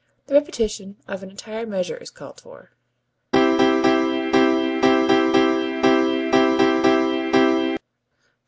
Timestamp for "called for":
2.09-2.71